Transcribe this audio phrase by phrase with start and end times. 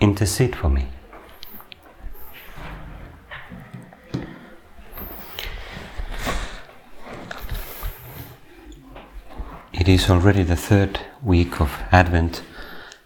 [0.00, 0.88] intercede for me.
[9.72, 12.42] It is already the third week of Advent,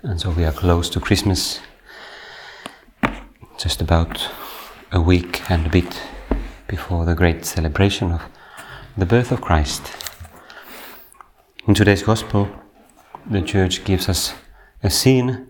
[0.02, 1.60] and so we are close to Christmas.
[3.58, 4.28] Just about
[4.92, 6.00] a week and a bit
[6.68, 8.22] before the great celebration of
[8.96, 9.92] the birth of Christ.
[11.66, 12.48] In today's Gospel,
[13.28, 14.34] the Church gives us
[14.82, 15.48] a scene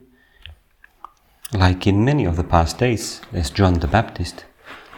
[1.53, 4.45] like in many of the past days, as John the Baptist.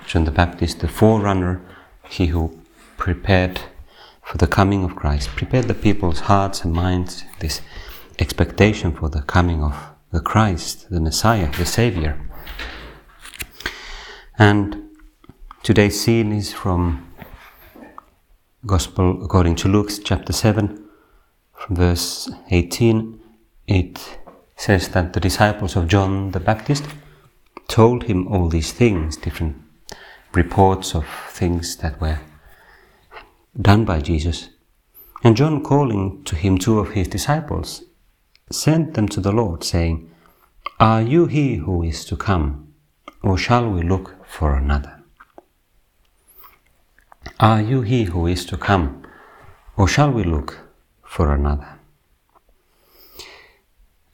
[0.07, 1.61] John the Baptist, the forerunner,
[2.09, 2.61] he who
[2.97, 3.61] prepared
[4.23, 7.61] for the coming of Christ, prepared the people's hearts and minds, this
[8.19, 9.77] expectation for the coming of
[10.11, 12.21] the Christ, the Messiah, the Savior.
[14.39, 14.91] And
[15.63, 17.07] today's scene is from
[18.67, 20.85] Gospel according to Luke chapter 7,
[21.55, 23.21] from verse 18.
[23.67, 24.20] It
[24.61, 26.85] says that the disciples of John the Baptist
[27.67, 29.57] told him all these things, different
[30.35, 32.21] reports of things that were
[33.59, 34.51] done by Jesus.
[35.25, 37.85] And John, calling to him two of his disciples,
[38.53, 40.11] sent them to the Lord, saying,
[40.79, 42.75] Are you he who is to come,
[43.23, 45.03] or shall we look for another?
[47.39, 49.07] Are you he who is to come,
[49.79, 50.59] or shall we look
[51.03, 51.80] for another?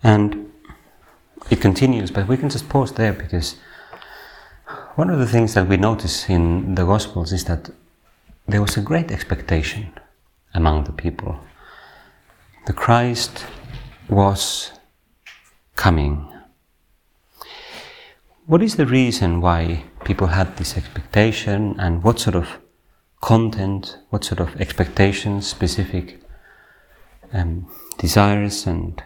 [0.03, 0.53] And
[1.51, 3.57] it continues, but we can just pause there because
[4.97, 7.71] one of the things that we notice in the Gospels is that
[8.49, 9.93] there was a great expectation
[10.55, 11.39] among the people.
[12.67, 13.45] The Christ
[14.09, 14.73] was
[15.77, 16.33] coming.
[18.47, 22.59] What is the reason why people had this expectation and what sort of
[23.21, 26.21] content, what sort of expectations, specific
[27.33, 27.69] um,
[27.99, 29.03] desires and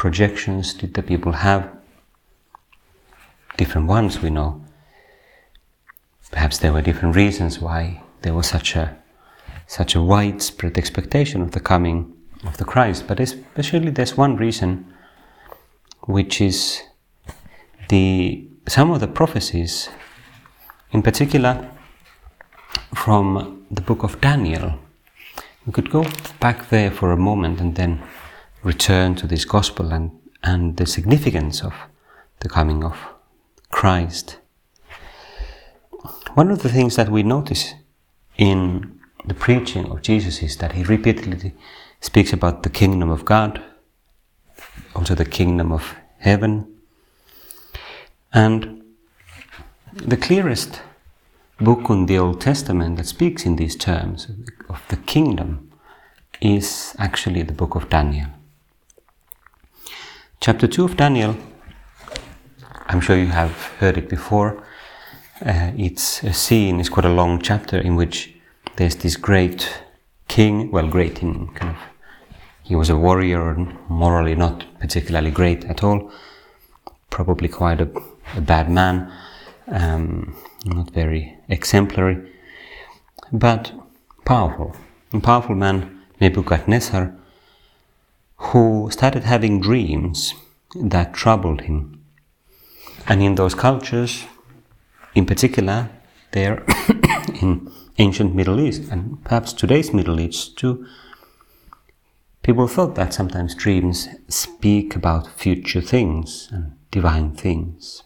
[0.00, 1.68] projections did the people have?
[3.58, 4.64] Different ones, we know.
[6.30, 8.96] Perhaps there were different reasons why there was such a
[9.66, 11.98] such a widespread expectation of the coming
[12.46, 13.06] of the Christ.
[13.08, 14.70] But especially there's one reason,
[16.16, 16.80] which is
[17.90, 19.90] the some of the prophecies,
[20.92, 21.54] in particular
[22.94, 24.78] from the book of Daniel.
[25.66, 26.06] We could go
[26.40, 28.02] back there for a moment and then
[28.62, 30.10] return to this gospel and,
[30.42, 31.74] and the significance of
[32.40, 32.96] the coming of
[33.70, 34.38] Christ.
[36.34, 37.74] One of the things that we notice
[38.36, 41.54] in the preaching of Jesus is that he repeatedly
[42.00, 43.62] speaks about the kingdom of God,
[44.94, 46.66] also the kingdom of heaven.
[48.32, 48.82] And
[49.92, 50.82] the clearest
[51.60, 54.28] book in the Old Testament that speaks in these terms
[54.68, 55.70] of the kingdom
[56.40, 58.28] is actually the book of Daniel.
[60.42, 61.36] Chapter 2 of Daniel,
[62.86, 64.64] I'm sure you have heard it before.
[65.44, 68.32] Uh, it's a scene, it's quite a long chapter in which
[68.76, 69.82] there's this great
[70.28, 71.82] king, well, great in kind of,
[72.62, 73.54] he was a warrior,
[73.90, 76.10] morally not particularly great at all,
[77.10, 77.90] probably quite a,
[78.34, 79.12] a bad man,
[79.68, 80.34] um,
[80.64, 82.32] not very exemplary,
[83.30, 83.72] but
[84.24, 84.74] powerful.
[85.12, 87.14] A powerful man, Nebuchadnezzar,
[88.40, 90.34] who started having dreams
[90.74, 92.02] that troubled him.
[93.06, 94.24] And in those cultures,
[95.14, 95.90] in particular,
[96.32, 96.64] there
[97.42, 100.86] in ancient Middle East and perhaps today's Middle East too,
[102.42, 108.02] people felt that sometimes dreams speak about future things and divine things.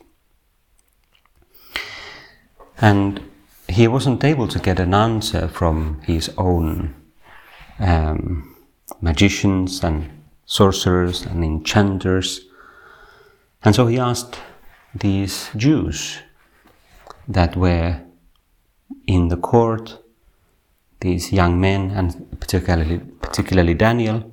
[2.79, 3.21] And
[3.69, 6.95] he wasn't able to get an answer from his own
[7.79, 8.57] um,
[9.01, 10.11] magicians and
[10.47, 12.47] sorcerers and enchanters.
[13.63, 14.39] And so he asked
[14.95, 16.19] these Jews
[17.29, 18.01] that were
[19.07, 19.99] in the court,
[21.01, 24.31] these young men, and particularly, particularly Daniel,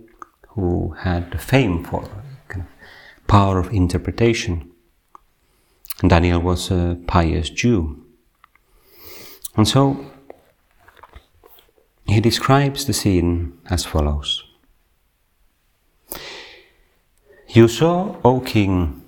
[0.50, 2.04] who had fame for
[2.50, 4.70] kind of power of interpretation.
[6.02, 8.04] And Daniel was a pious Jew.
[9.56, 10.06] And so
[12.06, 14.44] he describes the scene as follows.
[17.54, 19.02] You saw, O king,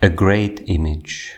[0.00, 1.36] a great image.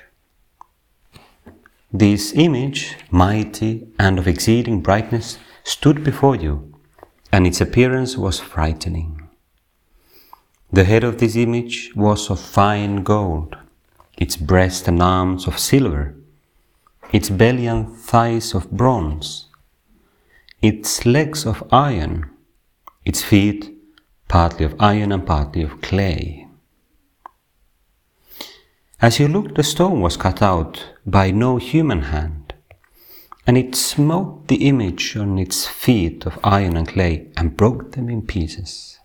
[1.92, 6.72] This image, mighty and of exceeding brightness, stood before you,
[7.32, 9.28] and its appearance was frightening.
[10.72, 13.56] The head of this image was of fine gold,
[14.16, 16.14] its breast and arms of silver,
[17.12, 19.46] its belly and thighs of bronze,
[20.62, 22.30] its legs of iron,
[23.04, 23.75] its feet
[24.28, 26.46] partly of iron and partly of clay.
[29.00, 32.54] As you looked, the stone was cut out by no human hand,
[33.46, 38.08] and it smote the image on its feet of iron and clay and broke them
[38.08, 38.98] in pieces.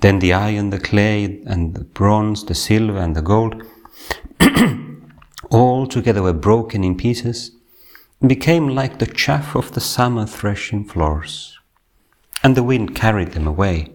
[0.00, 3.62] Then the iron, the clay, and the bronze, the silver, and the gold,
[5.50, 7.52] all together were broken in pieces,
[8.20, 11.58] and became like the chaff of the summer threshing floors.
[12.42, 13.92] And the wind carried them away,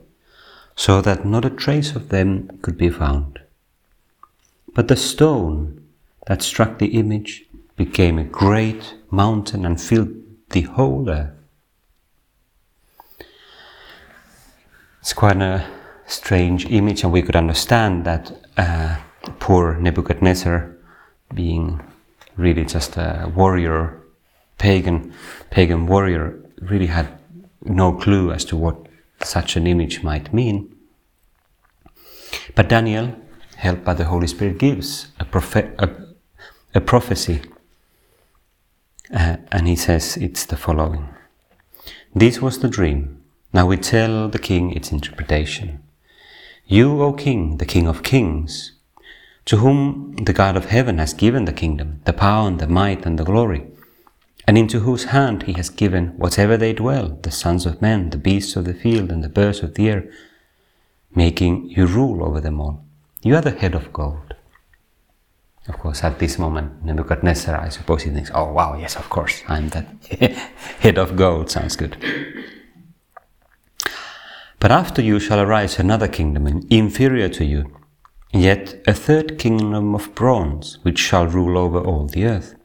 [0.75, 3.39] so that not a trace of them could be found.
[4.73, 5.83] But the stone
[6.27, 7.45] that struck the image
[7.75, 10.13] became a great mountain and filled
[10.51, 11.33] the whole earth.
[14.99, 15.65] It's quite a
[16.05, 18.97] strange image, and we could understand that uh,
[19.39, 20.75] poor Nebuchadnezzar,
[21.33, 21.81] being
[22.35, 24.01] really just a warrior,
[24.57, 25.13] pagan,
[25.49, 27.16] pagan warrior, really had
[27.63, 28.87] no clue as to what
[29.23, 30.75] such an image might mean.
[32.55, 33.15] But Daniel,
[33.55, 35.25] helped by the Holy Spirit, gives a,
[35.79, 35.89] a,
[36.75, 37.41] a prophecy,
[39.13, 41.07] uh, and he says it's the following
[42.13, 43.21] This was the dream.
[43.53, 45.83] Now we tell the king its interpretation.
[46.65, 48.73] You, O king, the king of kings,
[49.45, 53.05] to whom the God of heaven has given the kingdom, the power and the might
[53.05, 53.65] and the glory,
[54.47, 58.17] and into whose hand he has given whatever they dwell, the sons of men, the
[58.17, 60.09] beasts of the field, and the birds of the air,
[61.13, 62.85] making you rule over them all.
[63.21, 64.33] You are the head of gold.
[65.67, 69.43] Of course, at this moment, Nebuchadnezzar, I suppose he thinks, oh wow, yes, of course,
[69.49, 69.87] I'm that
[70.79, 71.97] head of gold, sounds good.
[74.59, 77.75] But after you shall arise another kingdom inferior to you,
[78.31, 82.55] yet a third kingdom of bronze, which shall rule over all the earth.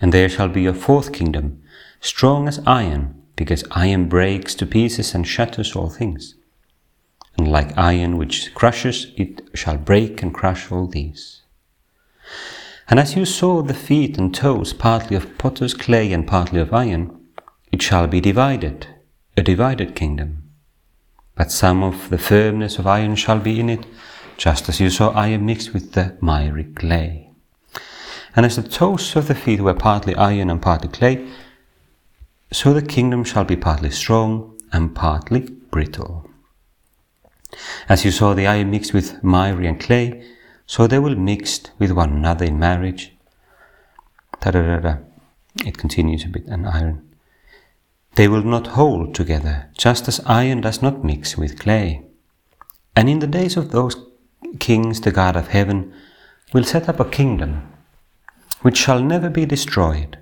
[0.00, 1.62] And there shall be a fourth kingdom,
[2.00, 6.34] strong as iron, because iron breaks to pieces and shatters all things.
[7.36, 11.42] And like iron which crushes, it shall break and crush all these.
[12.88, 16.72] And as you saw the feet and toes partly of potter's clay and partly of
[16.72, 17.26] iron,
[17.72, 18.86] it shall be divided,
[19.36, 20.46] a divided kingdom
[21.36, 23.86] but some of the firmness of iron shall be in it,
[24.36, 27.25] just as you saw iron mixed with the miry clay.
[28.36, 31.26] And as the toes of the feet were partly iron and partly clay,
[32.52, 36.30] so the kingdom shall be partly strong and partly brittle.
[37.88, 40.22] As you saw the iron mixed with miry and clay,
[40.66, 43.12] so they will mixed with one another in marriage.
[44.40, 44.98] Da-da-da-da.
[45.64, 47.08] It continues a bit, and iron.
[48.16, 52.02] They will not hold together, just as iron does not mix with clay.
[52.94, 53.96] And in the days of those
[54.58, 55.94] kings, the God of heaven
[56.52, 57.72] will set up a kingdom
[58.66, 60.18] which shall never be destroyed,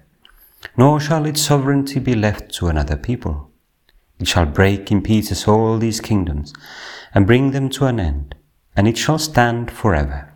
[0.76, 3.50] nor shall its sovereignty be left to another people.
[4.20, 6.52] It shall break in pieces all these kingdoms
[7.14, 8.34] and bring them to an end,
[8.76, 10.30] and it shall stand forever.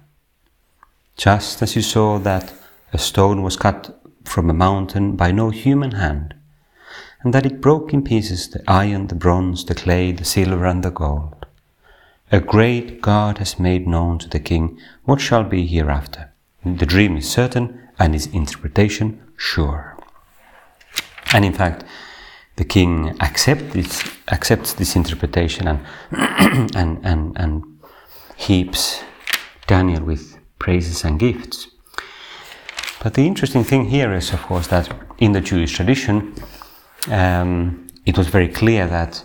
[1.19, 2.55] Just as you saw that
[2.95, 6.35] a stone was cut from a mountain by no human hand,
[7.21, 10.83] and that it broke in pieces the iron, the bronze, the clay, the silver, and
[10.83, 11.45] the gold.
[12.33, 16.33] A great God has made known to the king what shall be hereafter.
[16.65, 19.97] The dream is certain and his interpretation sure.
[21.33, 21.85] And in fact,
[22.57, 24.03] the king accept this,
[24.33, 25.81] accepts this interpretation and,
[26.77, 27.79] and, and, and
[28.37, 29.03] heaps
[29.67, 31.69] Daniel with praises and gifts.
[33.01, 36.35] But the interesting thing here is, of course, that in the Jewish tradition,
[37.11, 39.25] um, it was very clear that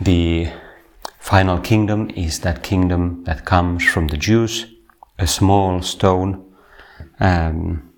[0.00, 0.48] the
[1.18, 4.66] final kingdom is that kingdom that comes from the Jews,
[5.18, 6.49] a small stone
[7.20, 7.92] um,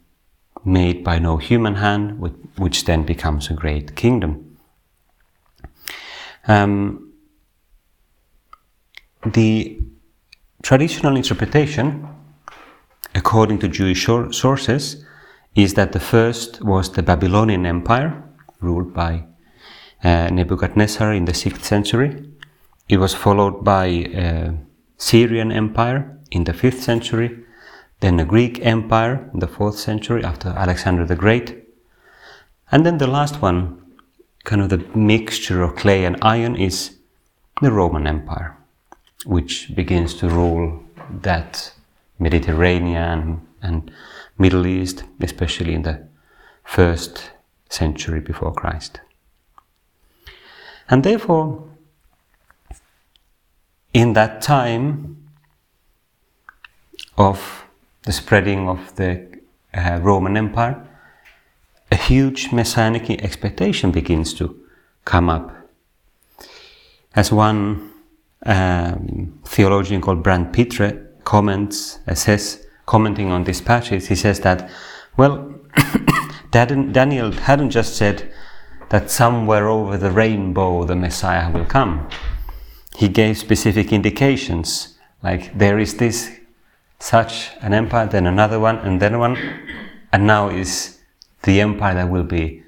[0.65, 2.21] made by no human hand,
[2.59, 4.59] which then becomes a great kingdom.
[6.47, 7.13] Um,
[9.25, 9.81] the
[10.63, 12.09] traditional interpretation,
[13.15, 15.05] according to Jewish sources,
[15.55, 18.23] is that the first was the Babylonian Empire,
[18.61, 19.25] ruled by
[20.03, 22.29] uh, Nebuchadnezzar in the 6th century.
[22.89, 24.53] It was followed by uh,
[24.97, 27.42] Syrian Empire in the 5th century,
[28.03, 31.69] then the Greek Empire in the 4th century after Alexander the Great.
[32.73, 33.81] And then the last one,
[34.43, 36.97] kind of the mixture of clay and iron, is
[37.61, 38.57] the Roman Empire,
[39.25, 40.83] which begins to rule
[41.23, 41.73] that
[42.19, 43.93] Mediterranean and
[44.37, 46.05] Middle East, especially in the
[46.65, 47.31] first
[47.69, 49.01] century before Christ.
[50.89, 51.69] And therefore,
[53.95, 55.29] in that time
[57.17, 57.62] of
[58.05, 59.27] the spreading of the
[59.75, 60.87] uh, Roman Empire,
[61.91, 64.59] a huge messianic expectation begins to
[65.05, 65.55] come up.
[67.15, 67.93] As one
[68.47, 74.71] um, theologian called Brant Pitre comments, uh, says, commenting on this passage, he says that,
[75.17, 75.55] well,
[76.51, 78.33] Daniel hadn't just said
[78.91, 82.09] that somewhere over the rainbow the Messiah will come.
[82.97, 86.31] He gave specific indications, like there is this
[87.03, 89.37] such an empire, then another one, and then one,
[90.13, 91.01] and now is
[91.43, 92.63] the empire that will be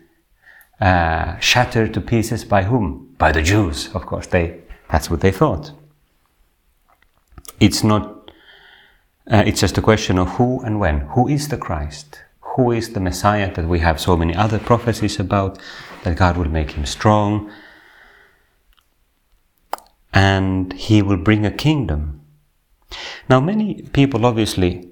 [0.81, 3.15] uh, shattered to pieces by whom?
[3.17, 4.27] By the Jews, of course.
[4.27, 4.61] They
[4.91, 5.71] that's what they thought.
[7.61, 8.33] It's not.
[9.31, 11.01] Uh, it's just a question of who and when.
[11.15, 12.21] Who is the Christ?
[12.41, 15.59] Who is the Messiah that we have so many other prophecies about?
[16.03, 17.53] That God will make him strong,
[20.13, 22.24] and he will bring a kingdom.
[23.29, 24.89] Now, many people obviously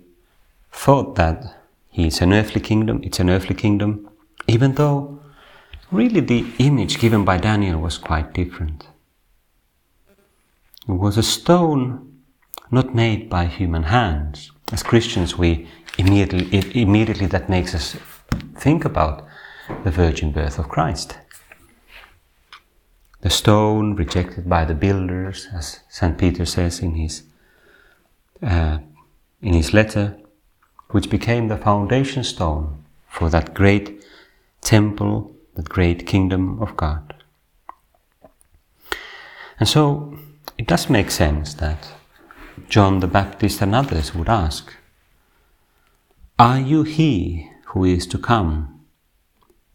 [0.70, 1.56] thought that
[1.90, 4.08] he's an earthly kingdom, it's an earthly kingdom,
[4.48, 5.20] even though
[5.90, 8.88] really the image given by Daniel was quite different.
[10.88, 12.22] It was a stone
[12.70, 14.50] not made by human hands.
[14.72, 17.96] As Christians, we immediately, immediately that makes us
[18.56, 19.26] think about
[19.84, 21.18] the virgin birth of Christ.
[23.20, 26.18] The stone rejected by the builders, as St.
[26.18, 27.22] Peter says in his,
[28.42, 28.78] uh,
[29.40, 30.16] in his letter,
[30.90, 34.04] which became the foundation stone for that great
[34.60, 37.14] temple, that great kingdom of God.
[39.58, 40.18] And so
[40.58, 41.88] it does make sense that
[42.68, 44.74] John the Baptist and others would ask,
[46.38, 48.80] Are you he who is to come,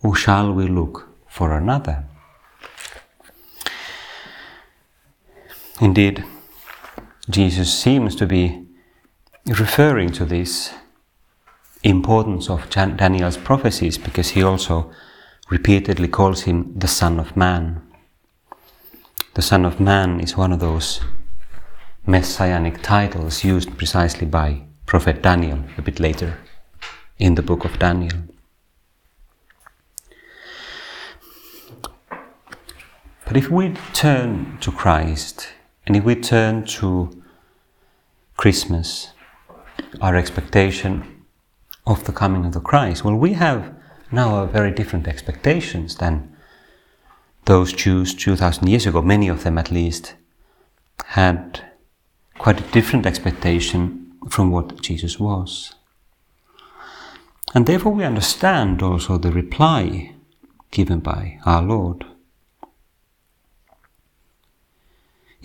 [0.04, 2.06] or shall we look for another?
[5.80, 6.24] Indeed,
[7.30, 8.66] Jesus seems to be
[9.46, 10.74] referring to this
[11.84, 14.90] importance of Daniel's prophecies because he also
[15.50, 17.82] repeatedly calls him the Son of Man.
[19.34, 21.02] The Son of Man is one of those
[22.06, 26.38] messianic titles used precisely by Prophet Daniel a bit later
[27.20, 28.20] in the book of Daniel.
[33.26, 35.50] But if we turn to Christ
[35.88, 37.10] and if we turn to
[38.36, 39.14] Christmas,
[40.02, 41.24] our expectation
[41.88, 43.74] of the coming of the Christ, well, we have
[44.12, 46.36] now very different expectations than
[47.46, 50.16] those Jews 2000 years ago, many of them at least,
[51.06, 51.62] had
[52.38, 55.74] quite a different expectation from what Jesus was.
[57.56, 60.14] And therefore we understand also the reply
[60.70, 62.06] given by our Lord.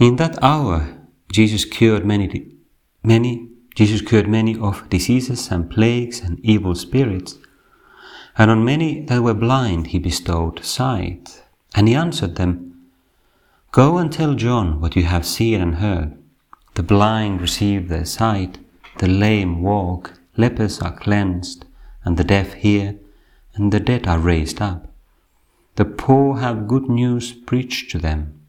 [0.03, 0.99] In that hour,
[1.31, 2.57] Jesus cured many,
[3.05, 7.39] many, Jesus cured many of diseases and plagues and evil spirits,
[8.37, 11.45] and on many that were blind he bestowed sight.
[11.77, 12.89] And he answered them,
[13.71, 16.19] Go and tell John what you have seen and heard.
[16.75, 18.59] The blind receive their sight,
[18.99, 21.65] the lame walk, lepers are cleansed,
[22.05, 22.99] and the deaf hear,
[23.55, 24.93] and the dead are raised up.
[25.77, 28.42] The poor have good news preached to them.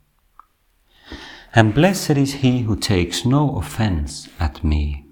[1.55, 5.05] And blessed is he who takes no offense at me.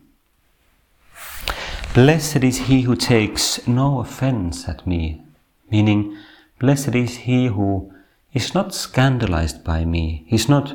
[1.93, 5.21] Blessed is he who takes no offense at me,
[5.69, 6.17] meaning,
[6.57, 7.93] blessed is he who
[8.33, 10.73] is not scandalized by me, he's not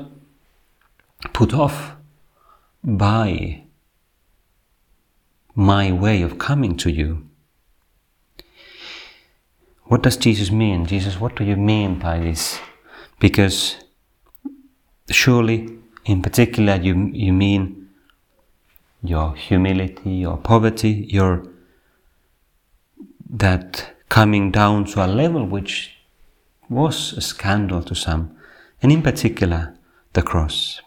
[1.33, 1.97] put off
[2.85, 3.63] by
[5.55, 7.27] my way of coming to you.
[9.85, 10.85] What does Jesus mean?
[10.85, 12.61] Jesus, what do you mean by this?
[13.19, 13.77] Because
[15.11, 17.89] surely, in particular, you, you mean
[19.03, 21.47] your humility, your poverty, your
[23.29, 25.97] that coming down to a level which
[26.69, 28.37] was a scandal to some,
[28.83, 29.77] and in particular,
[30.13, 30.81] the cross.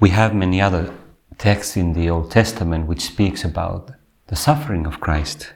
[0.00, 0.92] We have many other
[1.38, 3.92] texts in the Old Testament which speaks about
[4.28, 5.52] the suffering of Christ,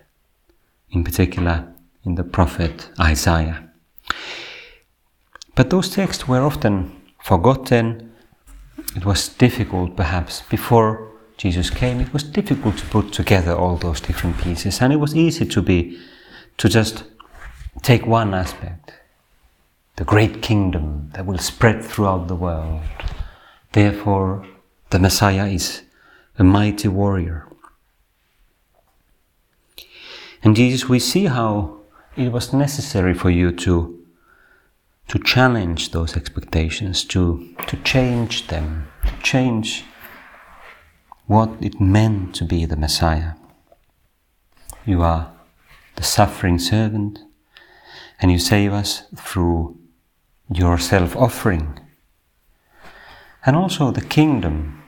[0.90, 1.73] in particular
[2.04, 3.65] in the prophet Isaiah.
[5.56, 6.92] But those texts were often
[7.25, 8.12] forgotten.
[8.94, 14.00] It was difficult, perhaps, before Jesus came, it was difficult to put together all those
[14.00, 15.98] different pieces, and it was easy to be
[16.58, 17.04] to just
[17.82, 18.92] take one aspect,
[19.96, 22.80] the great kingdom that will spread throughout the world,
[23.76, 24.46] Therefore,
[24.88, 25.82] the Messiah is
[26.38, 27.46] a mighty warrior.
[30.42, 31.80] And Jesus, we see how
[32.16, 33.95] it was necessary for you to,
[35.08, 39.84] to challenge those expectations, to, to change them, to change
[41.26, 43.32] what it meant to be the Messiah.
[44.84, 45.32] You are
[45.96, 47.20] the suffering servant,
[48.20, 49.78] and you save us through
[50.52, 51.80] your self offering.
[53.44, 54.82] And also the kingdom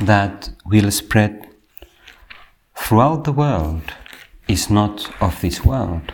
[0.00, 1.48] that will spread
[2.76, 3.92] throughout the world
[4.48, 6.12] is not of this world.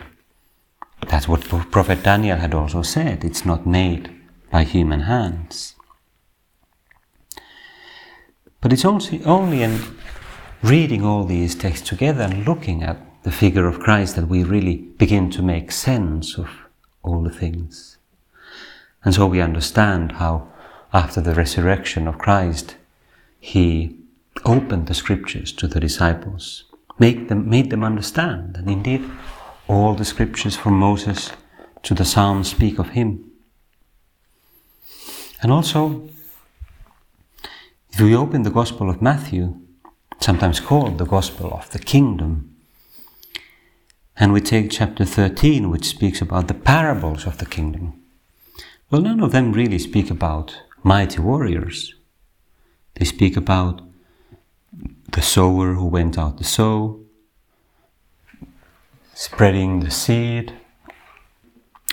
[1.07, 1.41] That's what
[1.71, 3.23] Prophet Daniel had also said.
[3.23, 4.15] It's not made
[4.51, 5.75] by human hands.
[8.61, 9.79] But it's only, only in
[10.61, 14.75] reading all these texts together and looking at the figure of Christ that we really
[14.75, 16.49] begin to make sense of
[17.01, 17.97] all the things.
[19.03, 20.49] And so we understand how,
[20.93, 22.75] after the resurrection of Christ,
[23.39, 23.97] he
[24.45, 26.65] opened the scriptures to the disciples,
[26.97, 29.09] make them, made them understand that indeed
[29.69, 31.31] all the scriptures from Moses
[31.83, 33.31] to the Psalms speak of him.
[35.41, 36.09] And also,
[37.91, 39.61] if we open the Gospel of Matthew,
[40.19, 42.55] sometimes called the Gospel of the Kingdom,
[44.17, 47.93] and we take chapter 13, which speaks about the parables of the kingdom,
[48.89, 51.93] well, none of them really speak about mighty warriors.
[52.95, 53.81] They speak about
[55.11, 56.99] the sower who went out to sow,
[59.19, 60.53] spreading the seed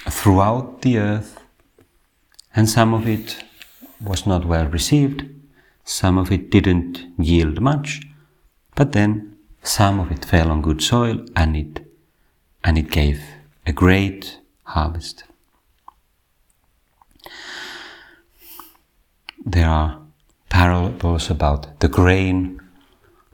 [0.09, 1.40] throughout the earth,
[2.54, 3.42] and some of it
[4.00, 5.25] was not well received,
[5.83, 8.00] some of it didn't yield much,
[8.76, 11.85] but then some of it fell on good soil and it
[12.62, 13.21] and it gave
[13.66, 15.25] a great harvest.
[19.45, 20.00] There are
[20.49, 22.60] parables about the grain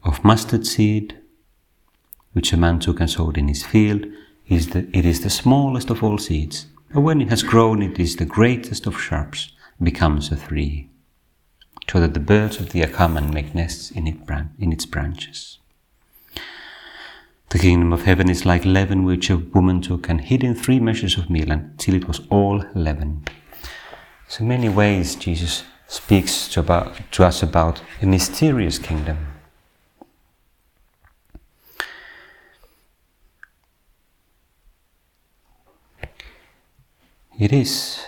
[0.02, 1.21] of mustard seed,
[2.32, 4.06] which a man took and sowed in his field.
[4.48, 7.98] is the, It is the smallest of all seeds, but when it has grown, it
[7.98, 10.88] is the greatest of shrubs, becomes a tree
[11.90, 14.16] so that the birds of the air come and make nests in, it
[14.58, 15.58] in its branches.
[17.50, 20.80] The kingdom of heaven is like leaven which a woman took and hid in three
[20.80, 23.28] measures of meal until it was all leavened.
[24.26, 29.31] So, many ways, Jesus speaks to, about, to us about a mysterious kingdom.
[37.38, 37.98] It is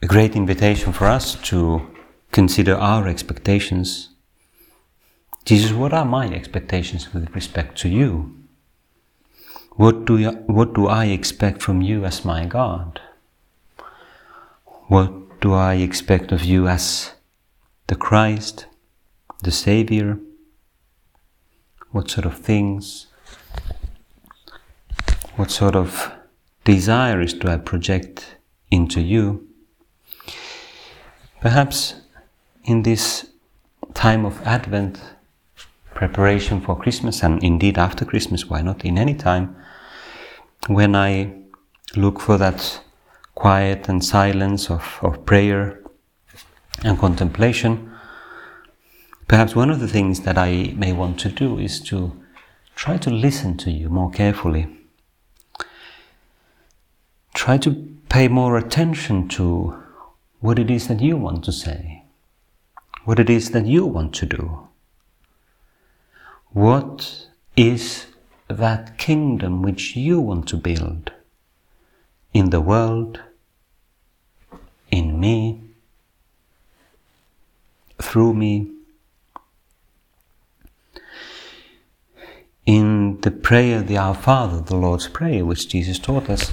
[0.00, 1.90] a great invitation for us to
[2.30, 4.10] consider our expectations.
[5.44, 8.36] Jesus, what are my expectations with respect to you?
[9.72, 13.00] What do, you, what do I expect from you as my God?
[14.86, 17.12] What do I expect of you as
[17.88, 18.66] the Christ,
[19.42, 20.18] the Savior?
[21.90, 23.08] What sort of things,
[25.34, 26.12] what sort of
[26.64, 28.36] desires do I project
[28.70, 29.48] into you?
[31.40, 31.94] Perhaps
[32.64, 33.30] in this
[33.94, 35.00] time of Advent,
[35.94, 39.56] preparation for Christmas, and indeed after Christmas, why not in any time,
[40.66, 41.32] when I
[41.96, 42.80] look for that
[43.34, 45.80] quiet and silence of, of prayer
[46.84, 47.90] and contemplation,
[49.28, 52.20] perhaps one of the things that I may want to do is to
[52.74, 54.79] try to listen to you more carefully.
[57.40, 57.72] Try to
[58.10, 59.82] pay more attention to
[60.40, 62.02] what it is that you want to say,
[63.06, 64.68] what it is that you want to do.
[66.50, 68.08] What is
[68.48, 71.12] that kingdom which you want to build
[72.34, 73.22] in the world,
[74.90, 75.62] in me,
[78.02, 78.70] through me?
[82.66, 86.52] In the prayer, the Our Father, the Lord's Prayer, which Jesus taught us,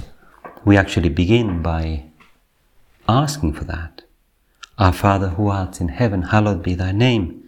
[0.68, 2.04] we actually begin by
[3.08, 4.02] asking for that.
[4.76, 7.42] Our Father who art in heaven, hallowed be thy name.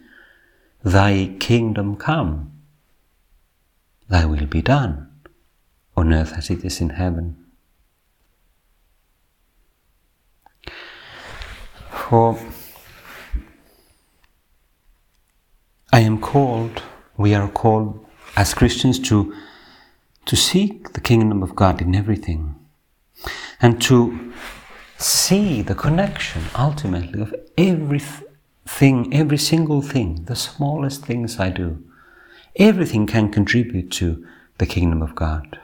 [0.83, 2.51] Thy kingdom come.
[4.09, 5.07] Thy will be done
[5.95, 7.37] on earth as it is in heaven.
[11.91, 12.39] For
[15.93, 16.81] I am called,
[17.17, 18.03] we are called
[18.35, 19.31] as Christians to,
[20.25, 22.55] to seek the kingdom of God in everything
[23.61, 24.33] and to
[24.97, 31.83] see the connection ultimately of everything, every single thing, the smallest things I do.
[32.55, 34.25] Everything can contribute to
[34.57, 35.59] the kingdom of God.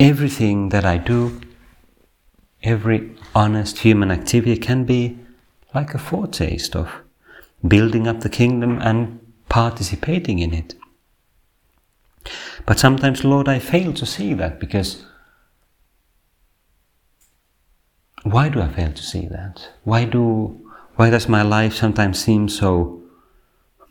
[0.00, 1.40] Everything that I do
[2.62, 5.18] every honest human activity can be
[5.74, 6.88] like a foretaste of
[7.66, 10.74] building up the kingdom and participating in it.
[12.66, 15.04] But sometimes, Lord, I fail to see that because
[18.22, 19.68] why do I fail to see that?
[19.84, 20.60] Why do
[20.96, 23.00] why does my life sometimes seem so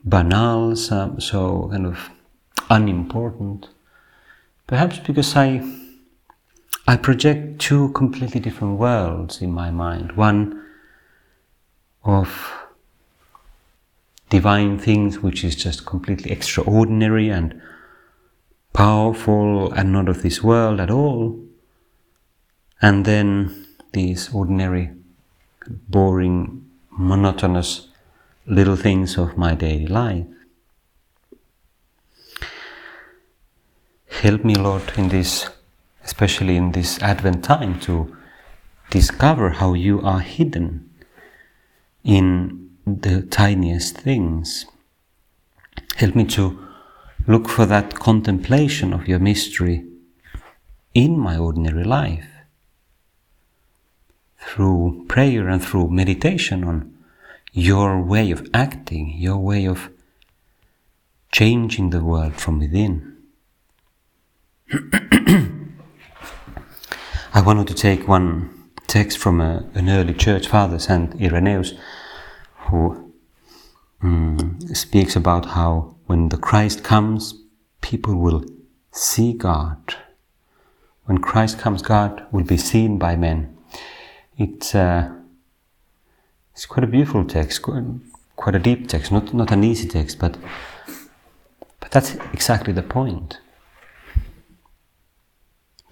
[0.04, 2.10] banal, so, so kind of
[2.70, 3.70] unimportant?
[4.68, 5.62] Perhaps because I
[6.88, 10.14] I project two completely different worlds in my mind.
[10.14, 10.64] One
[12.04, 12.52] of
[14.30, 17.62] divine things which is just completely extraordinary and
[18.74, 21.40] powerful and not of this world at all.
[22.82, 24.92] And then these ordinary,
[25.68, 27.88] boring, monotonous
[28.46, 30.26] little things of my daily life.
[34.10, 35.50] Help me, Lord, in this,
[36.04, 38.16] especially in this Advent time, to
[38.90, 40.90] discover how you are hidden
[42.04, 44.66] in the tiniest things.
[45.98, 46.58] Help me to
[47.28, 49.86] look for that contemplation of your mystery
[50.94, 52.37] in my ordinary life
[54.48, 56.98] through prayer and through meditation on
[57.52, 59.90] your way of acting, your way of
[61.32, 63.18] changing the world from within.
[67.34, 71.74] I wanted to take one text from a, an early church father, Saint Irenaeus,
[72.70, 73.14] who
[74.02, 77.36] um, speaks about how when the Christ comes,
[77.82, 78.46] people will
[78.92, 79.96] see God.
[81.04, 83.57] When Christ comes, God will be seen by men.
[84.38, 85.10] It's, uh,
[86.54, 87.64] it's quite a beautiful text,
[88.36, 90.38] quite a deep text, not, not an easy text, but,
[91.80, 93.40] but that's exactly the point.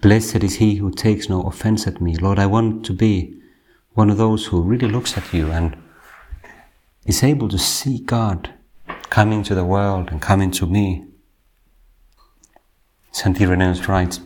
[0.00, 2.16] Blessed is he who takes no offense at me.
[2.16, 3.36] Lord, I want to be
[3.94, 5.76] one of those who really looks at you and
[7.04, 8.54] is able to see God
[9.10, 11.06] coming to the world and coming to me.
[13.10, 13.40] St.
[13.40, 14.20] Irenaeus writes,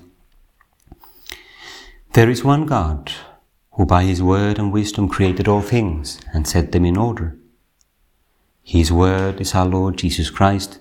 [2.12, 3.12] There is one God
[3.81, 7.35] who by his word and wisdom created all things and set them in order.
[8.62, 10.81] His word is our Lord Jesus Christ,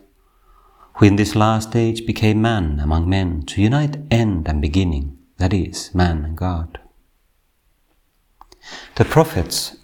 [0.95, 5.53] who in this last age became man among men to unite end and beginning, that
[5.53, 6.77] is, man and God.
[8.95, 9.77] The prophets,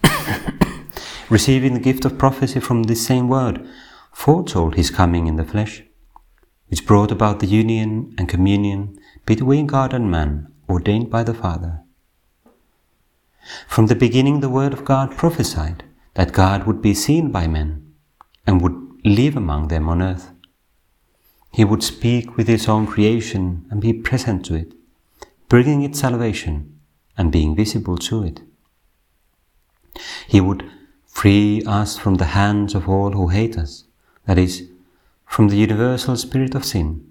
[1.29, 3.65] receiving the gift of prophecy from this same word,
[4.11, 5.83] foretold his coming in the flesh,
[6.67, 11.84] which brought about the union and communion between God and man ordained by the Father
[13.67, 15.83] from the beginning, the Word of God prophesied
[16.15, 17.93] that God would be seen by men
[18.47, 20.31] and would live among them on earth.
[21.51, 24.73] He would speak with His own creation and be present to it,
[25.47, 26.79] bringing it salvation
[27.17, 28.41] and being visible to it.
[30.27, 30.69] He would
[31.05, 33.85] free us from the hands of all who hate us,
[34.25, 34.67] that is,
[35.25, 37.07] from the universal spirit of sin,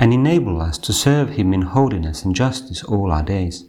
[0.00, 3.66] and enable us to serve Him in holiness and justice all our days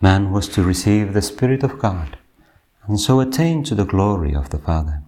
[0.00, 2.16] man was to receive the Spirit of God
[2.86, 5.02] and so attain to the glory of the Father.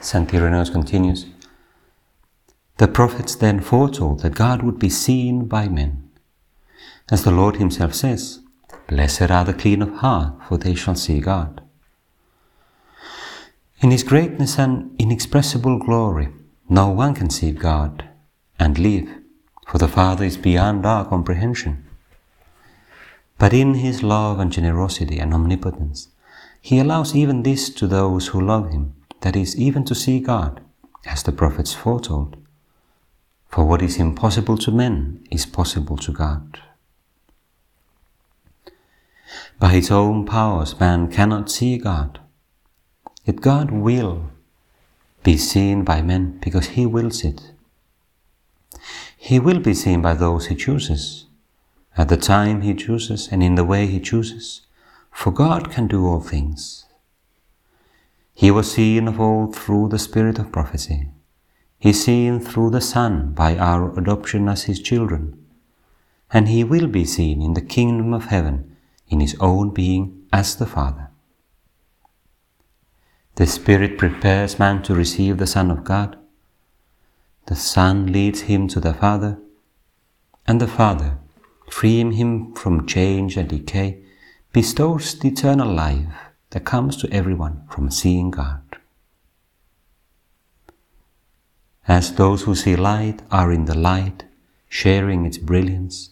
[0.00, 0.32] St.
[0.32, 1.26] Irenaeus continues
[2.76, 6.10] The prophets then foretold that God would be seen by men.
[7.10, 8.40] As the Lord Himself says,
[8.86, 11.62] Blessed are the clean of heart, for they shall see God.
[13.80, 16.28] In His greatness and inexpressible glory,
[16.68, 18.08] no one can see God
[18.58, 19.08] and live
[19.68, 21.84] for the Father is beyond our comprehension.
[23.38, 26.08] But in His love and generosity and omnipotence,
[26.60, 30.60] He allows even this to those who love Him, that is, even to see God,
[31.04, 32.36] as the prophets foretold.
[33.48, 36.60] For what is impossible to men is possible to God.
[39.58, 42.20] By his own powers, man cannot see God.
[43.24, 44.30] Yet God will
[45.22, 47.52] be seen by men because he wills it.
[49.20, 51.26] He will be seen by those he chooses,
[51.96, 54.62] at the time he chooses and in the way he chooses,
[55.10, 56.86] for God can do all things.
[58.32, 61.08] He was seen of old through the spirit of prophecy.
[61.80, 65.44] He is seen through the Son by our adoption as his children.
[66.30, 68.76] And he will be seen in the kingdom of heaven
[69.08, 71.10] in his own being as the Father.
[73.34, 76.17] The Spirit prepares man to receive the Son of God
[77.48, 79.38] the Son leads him to the Father,
[80.46, 81.16] and the Father,
[81.70, 84.02] freeing him from change and decay,
[84.52, 86.12] bestows the eternal life
[86.50, 88.76] that comes to everyone from seeing God.
[91.86, 94.24] As those who see light are in the light,
[94.68, 96.10] sharing its brilliance.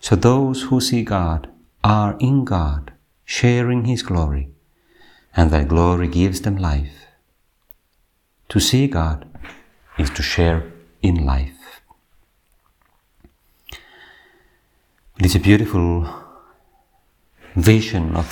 [0.00, 1.48] So those who see God
[1.82, 2.92] are in God,
[3.24, 4.50] sharing His glory,
[5.34, 7.06] and that glory gives them life.
[8.50, 9.31] To see God
[9.98, 11.82] is to share in life.
[15.18, 16.08] It is a beautiful
[17.54, 18.26] vision of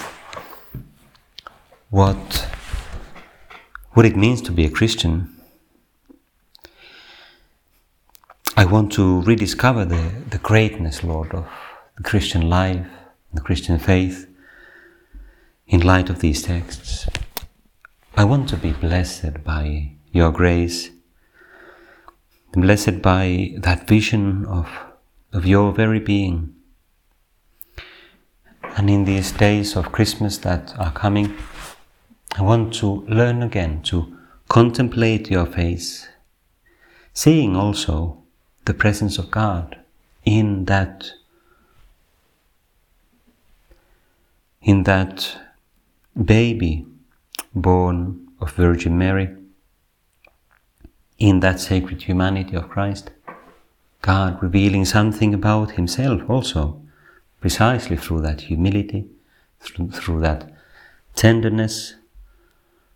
[1.91, 2.47] what,
[3.93, 5.37] what it means to be a Christian.
[8.57, 11.47] I want to rediscover the, the greatness, Lord, of
[11.97, 12.87] the Christian life,
[13.33, 14.27] the Christian faith,
[15.67, 17.09] in light of these texts.
[18.17, 20.91] I want to be blessed by your grace,
[22.53, 24.69] blessed by that vision of,
[25.33, 26.55] of your very being.
[28.77, 31.35] And in these days of Christmas that are coming,
[32.37, 34.17] I want to learn again to
[34.49, 36.09] contemplate your face,
[37.13, 38.23] seeing also
[38.65, 39.79] the presence of God
[40.25, 41.13] in that
[44.63, 45.39] in that
[46.23, 46.87] baby
[47.55, 49.35] born of Virgin Mary,
[51.21, 53.11] in that sacred humanity of Christ,
[54.03, 56.81] God revealing something about Himself also,
[57.41, 59.07] precisely through that humility,
[59.61, 60.51] through, through that
[61.15, 61.95] tenderness,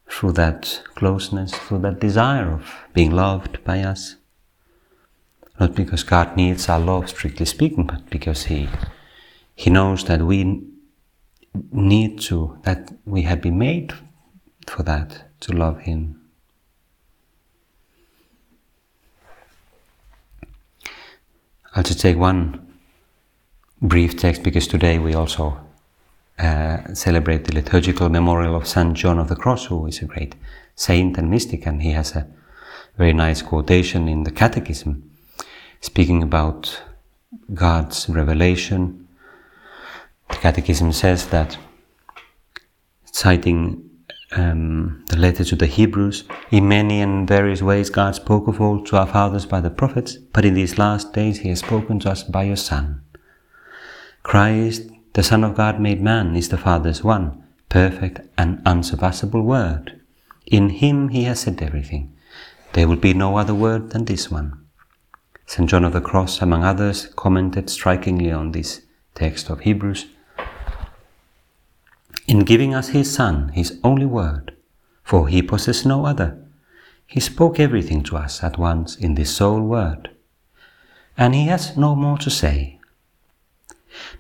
[0.08, 4.16] through that closeness, through that desire of being loved by us.
[5.60, 8.68] Not because God needs our love, strictly speaking, but because He,
[9.54, 10.62] he knows that we
[11.70, 13.92] need to, that we have been made
[14.66, 16.23] for that, to love Him.
[21.76, 22.64] I'll just take one
[23.82, 25.58] brief text because today we also
[26.38, 30.37] uh, celebrate the liturgical memorial of Saint John of the Cross, who is a great
[30.76, 32.28] saint and mystic, and he has a
[32.96, 35.10] very nice quotation in the Catechism
[35.80, 36.80] speaking about
[37.52, 39.08] God's revelation.
[40.30, 41.58] The Catechism says that,
[43.04, 43.90] citing
[44.37, 48.87] um, the letter to the Hebrews, in many and various ways God spoke of old
[48.87, 52.11] to our fathers by the prophets, but in these last days He has spoken to
[52.11, 53.03] us by your Son.
[54.23, 60.01] Christ, the Son of God made man, is the Father's one, perfect and unsurpassable Word.
[60.47, 62.14] In Him He has said everything.
[62.73, 64.66] There will be no other word than this one.
[65.47, 65.68] St.
[65.68, 68.83] John of the Cross, among others, commented strikingly on this
[69.14, 70.07] text of Hebrews
[72.26, 74.54] in giving us his Son, his only word,
[75.02, 76.38] for he possessed no other.
[77.06, 80.10] He spoke everything to us at once in this sole word,
[81.16, 82.78] and he has no more to say.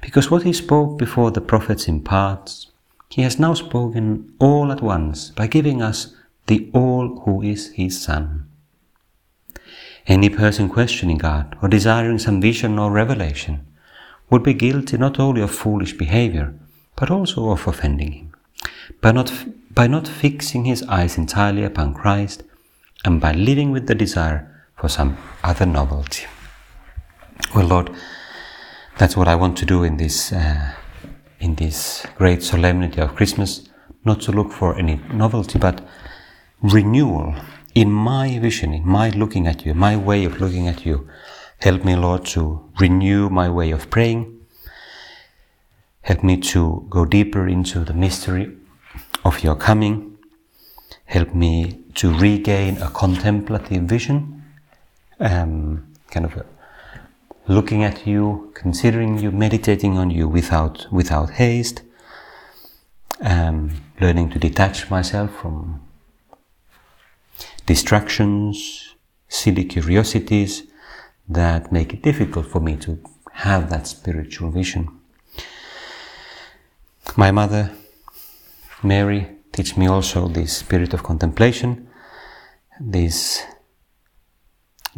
[0.00, 2.70] Because what he spoke before the prophets in parts,
[3.08, 6.14] he has now spoken all at once by giving us
[6.46, 8.48] the all who is his Son.
[10.06, 13.66] Any person questioning God or desiring some vision or revelation
[14.28, 16.54] would be guilty not only of foolish behavior,
[16.96, 18.34] but also of offending him,
[19.00, 19.32] by not,
[19.70, 22.42] by not fixing his eyes entirely upon Christ
[23.04, 26.26] and by living with the desire for some other novelty.
[27.54, 27.90] Well, Lord,
[28.98, 30.72] that's what I want to do in this, uh,
[31.40, 33.68] in this great solemnity of Christmas,
[34.04, 35.86] not to look for any novelty, but
[36.62, 37.34] renewal
[37.74, 41.08] in my vision, in my looking at you, my way of looking at you.
[41.58, 44.33] Help me, Lord, to renew my way of praying
[46.04, 48.54] Help me to go deeper into the mystery
[49.24, 50.18] of your coming.
[51.06, 54.44] Help me to regain a contemplative vision,
[55.18, 56.44] um, kind of
[57.48, 61.80] looking at you, considering you, meditating on you without, without haste,
[63.22, 65.80] um, learning to detach myself from
[67.64, 68.94] distractions,
[69.28, 70.64] silly curiosities
[71.26, 72.98] that make it difficult for me to
[73.32, 75.00] have that spiritual vision.
[77.16, 77.70] My mother,
[78.82, 81.88] Mary, teach me also this spirit of contemplation,
[82.80, 83.44] this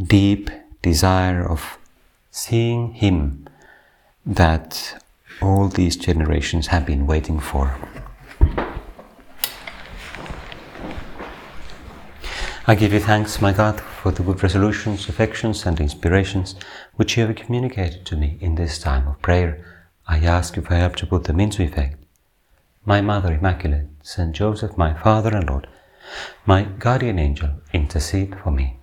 [0.03, 1.79] deep desire of
[2.31, 3.47] seeing Him
[4.25, 5.03] that
[5.43, 7.77] all these generations have been waiting for.
[12.67, 16.57] I give you thanks, my God, for the good resolutions, affections, and inspirations
[16.97, 19.76] which you have communicated to me in this time of prayer.
[20.09, 22.03] I ask you for help to put them into effect
[22.85, 25.67] my Mother Immaculate, Saint Joseph, my Father and Lord,
[26.47, 28.76] my guardian angel, intercede for me.